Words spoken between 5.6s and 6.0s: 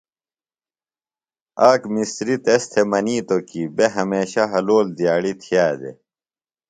دےۡ۔